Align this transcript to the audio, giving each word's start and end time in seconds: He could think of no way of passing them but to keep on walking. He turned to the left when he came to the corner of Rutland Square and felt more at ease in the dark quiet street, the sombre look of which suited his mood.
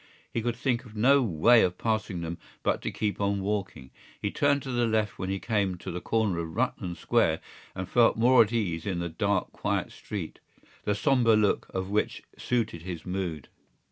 He 0.33 0.41
could 0.41 0.55
think 0.55 0.83
of 0.83 0.95
no 0.95 1.21
way 1.21 1.61
of 1.61 1.77
passing 1.77 2.21
them 2.21 2.39
but 2.63 2.81
to 2.81 2.91
keep 2.91 3.21
on 3.21 3.39
walking. 3.43 3.91
He 4.19 4.31
turned 4.31 4.63
to 4.63 4.71
the 4.71 4.87
left 4.87 5.19
when 5.19 5.29
he 5.29 5.37
came 5.39 5.75
to 5.77 5.91
the 5.91 6.01
corner 6.01 6.39
of 6.39 6.55
Rutland 6.55 6.97
Square 6.97 7.39
and 7.75 7.87
felt 7.87 8.17
more 8.17 8.41
at 8.41 8.51
ease 8.51 8.87
in 8.87 8.97
the 8.97 9.09
dark 9.09 9.51
quiet 9.51 9.91
street, 9.91 10.39
the 10.85 10.95
sombre 10.95 11.35
look 11.35 11.67
of 11.71 11.91
which 11.91 12.23
suited 12.35 12.81
his 12.81 13.05
mood. 13.05 13.47